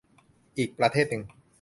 [0.57, 1.23] อีกประเทศหนึ่ง